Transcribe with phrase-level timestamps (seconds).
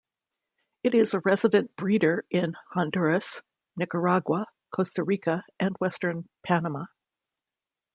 [0.83, 3.43] It is a resident breeder in Honduras,
[3.75, 6.85] Nicaragua, Costa Rica and western Panama.